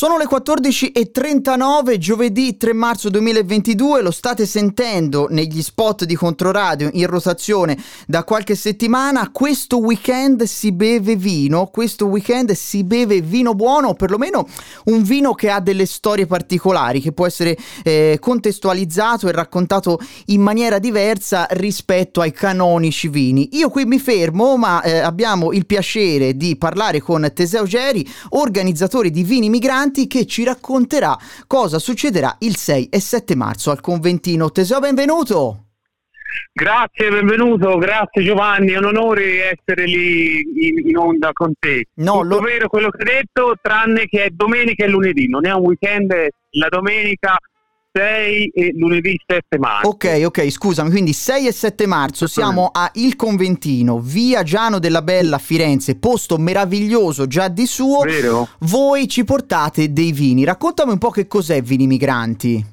[0.00, 7.06] Sono le 14.39, giovedì 3 marzo 2022, lo state sentendo negli spot di Controradio in
[7.06, 7.76] rotazione
[8.06, 9.28] da qualche settimana.
[9.30, 14.48] Questo weekend si beve vino, questo weekend si beve vino buono, o perlomeno
[14.84, 17.54] un vino che ha delle storie particolari, che può essere
[17.84, 23.50] eh, contestualizzato e raccontato in maniera diversa rispetto ai canonici vini.
[23.52, 29.10] Io qui mi fermo, ma eh, abbiamo il piacere di parlare con Teseo Geri, organizzatore
[29.10, 31.18] di Vini Migranti Santi che ci racconterà
[31.48, 34.50] cosa succederà il 6 e 7 marzo al Conventino.
[34.52, 35.64] Teseo, benvenuto!
[36.52, 41.86] Grazie, benvenuto, grazie Giovanni, è un onore essere lì in, in onda con te.
[41.94, 42.40] No, Tutto lo...
[42.40, 46.12] vero quello che hai detto, tranne che è domenica e lunedì, non è un weekend,
[46.50, 47.36] la domenica
[47.92, 49.88] 6 e lunedì 7 marzo.
[49.88, 55.02] Ok, ok, scusami, quindi 6 e 7 marzo siamo a Il Conventino, via Giano della
[55.02, 58.02] Bella Firenze, posto meraviglioso già di suo.
[58.02, 58.46] Vero.
[58.60, 60.44] Voi ci portate dei vini.
[60.44, 62.64] Raccontami un po' che cos'è Vini Migranti.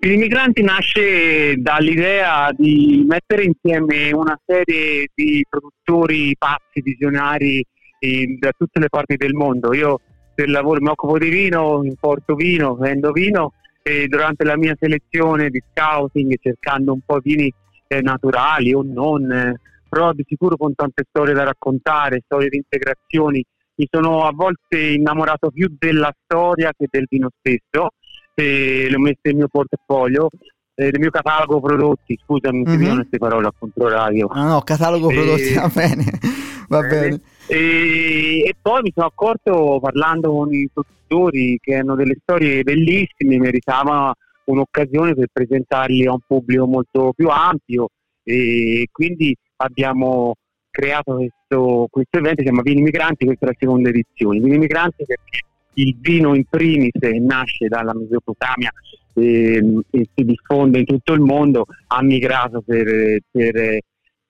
[0.00, 7.64] Vini Migranti nasce dall'idea di mettere insieme una serie di produttori pazzi, visionari
[8.00, 9.72] eh, da tutte le parti del mondo.
[9.72, 10.00] Io
[10.34, 15.50] per lavoro mi occupo di vino, importo vino, vendo vino e durante la mia selezione
[15.50, 17.52] di scouting cercando un po' vini
[17.88, 22.56] eh, naturali o non, eh, però di sicuro con tante storie da raccontare, storie di
[22.56, 23.44] integrazioni.
[23.74, 27.90] Mi sono a volte innamorato più della storia che del vino stesso
[28.34, 30.28] e l'ho messo nel mio portafoglio
[30.74, 32.82] eh, nel mio catalogo prodotti, scusami, mm-hmm.
[32.82, 34.28] non queste parole a controradio.
[34.32, 36.04] No, no, catalogo prodotti, va bene,
[36.68, 37.00] va bene.
[37.00, 37.20] bene.
[37.46, 43.38] E, e, poi mi sono accorto parlando con i produttori che hanno delle storie bellissime,
[43.38, 47.88] meritava un'occasione per presentarli a un pubblico molto più ampio
[48.22, 50.34] e quindi abbiamo
[50.70, 54.40] creato questo, questo evento che si chiama Vini Migranti, questa è la seconda edizione.
[54.40, 55.40] Vini Migranti perché
[55.74, 58.70] il vino in primis nasce dalla Mesopotamia
[59.14, 63.78] e, ehm, e si diffonde in tutto il mondo, ha migrato per, per,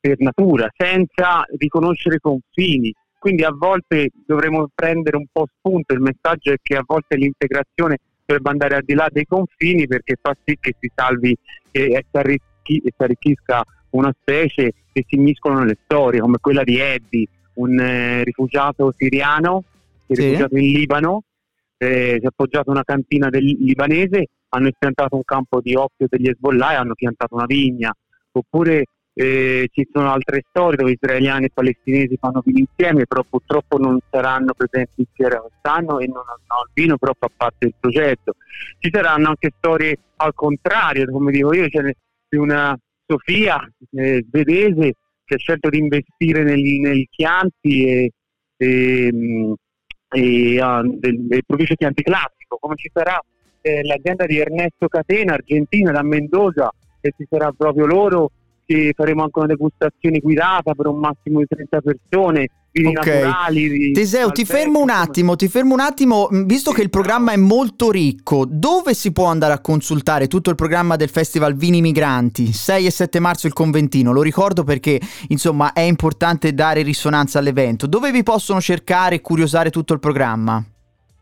[0.00, 6.50] per natura, senza riconoscere confini quindi a volte dovremo prendere un po' spunto, il messaggio
[6.50, 10.58] è che a volte l'integrazione dovrebbe andare al di là dei confini perché fa sì
[10.60, 11.32] che si salvi
[11.70, 16.64] e si, arricchi, e si arricchisca una specie che si miscolano nelle storie, come quella
[16.64, 19.62] di Eddie, un eh, rifugiato siriano
[20.04, 20.22] che è sì.
[20.24, 21.22] rifugiato in Libano,
[21.78, 26.08] eh, si è appoggiato a una cantina del libanese, hanno piantato un campo di oppio
[26.10, 27.94] degli Hezbollah e hanno piantato una vigna,
[28.32, 33.78] oppure eh, ci sono altre storie dove israeliani e palestinesi fanno vino insieme, però purtroppo
[33.78, 37.74] non saranno presenti in fiera quest'anno e non hanno il vino, però fa parte del
[37.78, 38.34] progetto.
[38.78, 41.94] Ci saranno anche storie al contrario, come dico io, c'è
[42.36, 48.12] una Sofia eh, svedese che ha scelto di investire negli, negli Chianti e,
[48.56, 49.12] e,
[50.08, 53.20] e uh, del, del provincia Chianti Classico, come ci sarà
[53.60, 58.30] eh, l'azienda di Ernesto Catena, argentina, da Mendoza, e ci sarà proprio loro
[58.72, 62.48] che faremo anche una degustazione guidata per un massimo di 30 persone.
[62.74, 63.22] Vini okay.
[63.22, 63.92] naturali.
[63.92, 67.90] Teseo, ti fermo un attimo, ti fermo un attimo, visto che il programma è molto
[67.90, 72.50] ricco, dove si può andare a consultare tutto il programma del Festival Vini Migranti?
[72.50, 77.86] 6 e 7 marzo il Conventino, lo ricordo perché insomma è importante dare risonanza all'evento.
[77.86, 80.64] Dove vi possono cercare e curiosare tutto il programma?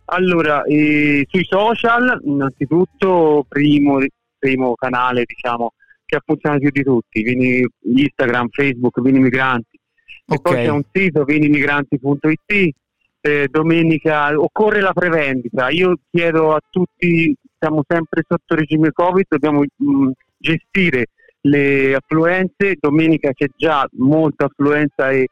[0.04, 3.98] Allora, eh, sui social, innanzitutto, primo,
[4.38, 5.72] primo canale diciamo
[6.10, 9.78] che ha funzionato più di tutti, Vini, Instagram, Facebook, Vini Migranti.
[10.26, 10.36] Okay.
[10.36, 12.74] E poi c'è un sito vinimigranti.it,
[13.20, 15.68] eh, domenica occorre la prevendita.
[15.68, 21.06] Io chiedo a tutti, siamo sempre sotto regime Covid, dobbiamo mh, mm, gestire
[21.42, 25.28] le affluenze, domenica c'è già molta affluenza e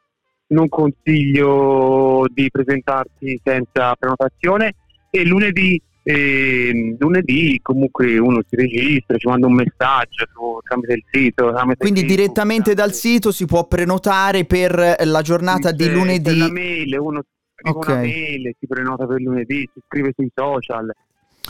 [0.49, 4.75] non consiglio di presentarsi senza prenotazione
[5.11, 11.05] e lunedì e lunedì comunque uno si registra, ci manda un messaggio su, tramite il
[11.11, 11.51] sito.
[11.53, 12.83] Tramite Quindi Facebook, direttamente tramite...
[12.83, 16.39] dal sito si può prenotare per la giornata di lunedì.
[16.39, 17.23] La mail, uno
[17.55, 17.93] scrive okay.
[17.93, 20.91] una mail, si prenota per lunedì, si scrive sui social,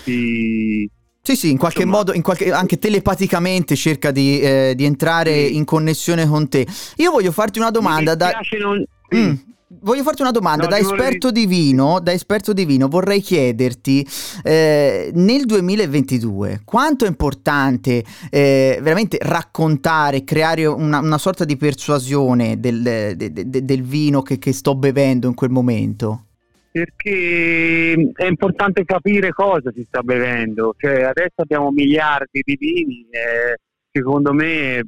[0.03, 0.91] si...
[1.23, 5.47] Sì, sì, in qualche Insomma, modo, in qualche, anche telepaticamente cerca di, eh, di entrare
[5.47, 5.57] sì.
[5.57, 6.67] in connessione con te.
[6.97, 8.13] Io voglio farti una domanda.
[8.13, 8.33] Mi da...
[8.59, 8.85] non...
[9.15, 9.35] Mm.
[9.71, 14.07] Voglio farti una domanda, no, da, esperto di vino, da esperto di vino vorrei chiederti,
[14.43, 22.59] eh, nel 2022 quanto è importante eh, veramente raccontare, creare una, una sorta di persuasione
[22.59, 26.23] del, de, de, del vino che, che sto bevendo in quel momento?
[26.71, 30.75] perché è importante capire cosa si sta bevendo.
[30.79, 33.59] Cioè, adesso abbiamo miliardi di vini e
[33.91, 34.83] secondo me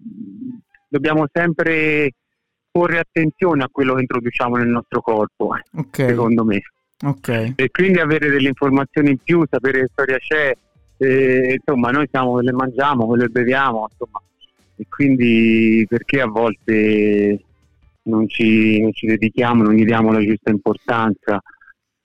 [0.89, 2.13] dobbiamo sempre
[2.71, 6.09] porre attenzione a quello che introduciamo nel nostro corpo, okay.
[6.09, 6.61] secondo me.
[7.03, 7.55] Okay.
[7.57, 10.55] E quindi avere delle informazioni in più, sapere che storia c'è,
[10.99, 14.23] e, insomma noi siamo quello che mangiamo, quello che beviamo, insomma,
[14.77, 17.43] e quindi perché a volte
[18.03, 21.41] non ci, non ci dedichiamo, non gli diamo la giusta importanza.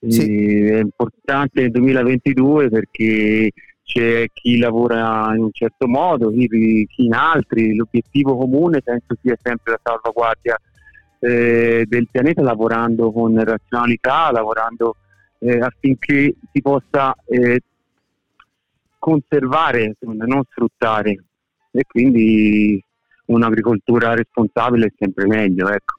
[0.06, 0.66] Sì.
[0.66, 3.50] È importante nel 2022 perché
[3.86, 6.48] c'è chi lavora in un certo modo, chi,
[6.88, 10.58] chi in altri, l'obiettivo comune penso sia sempre la salvaguardia
[11.20, 14.96] eh, del pianeta lavorando con razionalità, lavorando
[15.38, 17.60] eh, affinché si possa eh,
[18.98, 21.24] conservare, non sfruttare
[21.70, 22.82] e quindi
[23.26, 25.68] un'agricoltura responsabile è sempre meglio.
[25.68, 25.94] Ecco.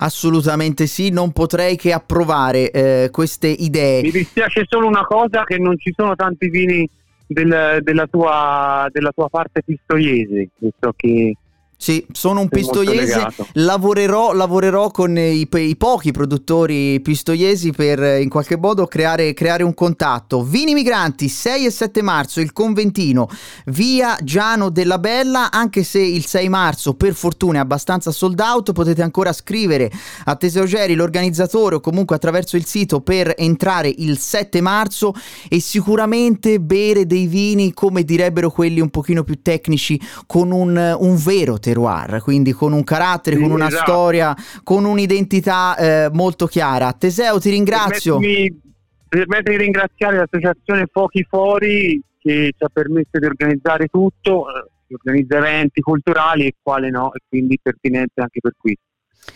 [0.00, 4.02] Assolutamente sì, non potrei che approvare eh, queste idee.
[4.02, 6.88] Mi dispiace solo una cosa che non ci sono tanti vini
[7.32, 11.34] del, della, tua, della tua parte pistoiese, visto che
[11.82, 18.58] sì, sono un pistoiese, lavorerò, lavorerò, con i, i, pochi produttori pistoiesi per in qualche
[18.58, 20.44] modo creare, creare, un contatto.
[20.44, 23.30] Vini Migranti, 6 e 7 marzo, il Conventino,
[23.68, 28.72] via Giano della Bella, anche se il 6 marzo per fortuna è abbastanza sold out,
[28.72, 29.90] potete ancora scrivere
[30.26, 35.14] a Teseo Geri, l'organizzatore, o comunque attraverso il sito per entrare il 7 marzo
[35.48, 41.16] e sicuramente bere dei vini, come direbbero quelli un pochino più tecnici, con un, un
[41.16, 43.90] vero terrorismo terroir, quindi con un carattere, sì, con una esatto.
[43.90, 46.92] storia, con un'identità eh, molto chiara.
[46.92, 48.18] Teseo, ti ringrazio.
[48.18, 55.38] Permettimi di ringraziare l'associazione Fochi Fori che ci ha permesso di organizzare tutto, eh, organizza
[55.38, 58.76] eventi culturali e quale no, e quindi pertinente anche per qui.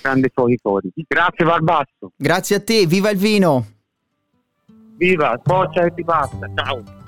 [0.00, 0.92] Grande Fochi Fori.
[0.94, 2.12] Grazie Barbasso.
[2.16, 3.66] Grazie a te, viva il vino.
[4.96, 6.50] Viva, boccia e ti passa.
[6.54, 7.03] Ciao.